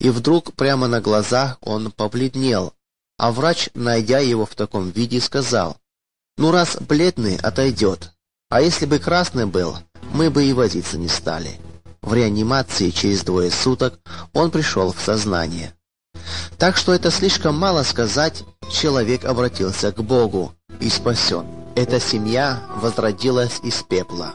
[0.00, 2.74] И вдруг прямо на глазах он побледнел,
[3.18, 5.78] а врач, найдя его в таком виде, сказал
[6.36, 8.12] «Ну раз бледный, отойдет,
[8.50, 9.76] а если бы красный был,
[10.12, 11.58] мы бы и возиться не стали.
[12.02, 13.98] В реанимации через двое суток
[14.32, 15.74] он пришел в сознание.
[16.58, 21.46] Так что это слишком мало сказать, человек обратился к Богу и спасен.
[21.74, 24.34] Эта семья возродилась из пепла.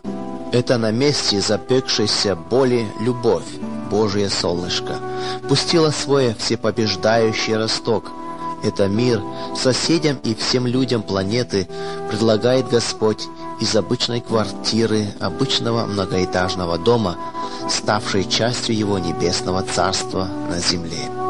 [0.51, 3.45] Это на месте запекшейся боли любовь,
[3.89, 4.97] Божье солнышко,
[5.47, 8.11] пустила свой всепобеждающий росток.
[8.61, 9.21] Это мир
[9.55, 11.69] соседям и всем людям планеты
[12.09, 13.23] предлагает Господь
[13.61, 17.15] из обычной квартиры, обычного многоэтажного дома,
[17.69, 21.20] ставшей частью Его небесного царства на земле.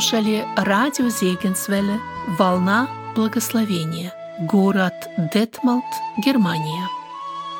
[0.00, 2.00] Слушали радио Зегенсвелле
[2.38, 4.94] «Волна благословения», город
[5.34, 5.84] Детмалт,
[6.16, 6.88] Германия.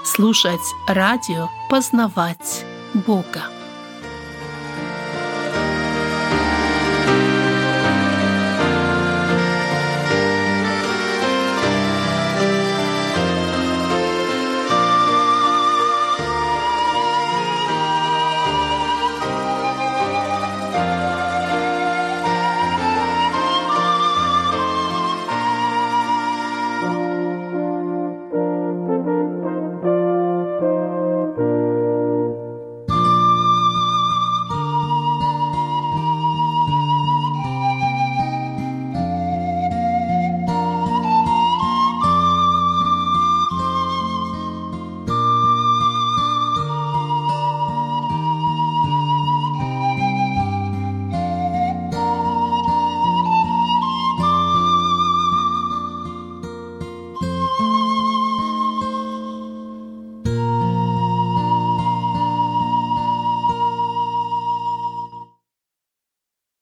[0.05, 2.65] Слушать радио, познавать
[2.95, 3.60] Бога.